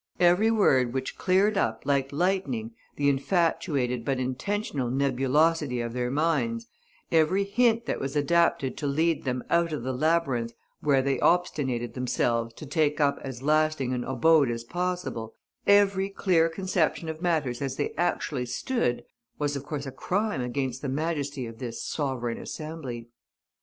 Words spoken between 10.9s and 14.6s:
they obstinated themselves to take up as lasting an abode